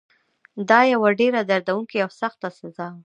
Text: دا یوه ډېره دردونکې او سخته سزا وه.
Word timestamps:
دا 0.69 0.79
یوه 0.93 1.09
ډېره 1.19 1.41
دردونکې 1.49 1.97
او 2.05 2.09
سخته 2.21 2.47
سزا 2.59 2.87
وه. 2.91 2.99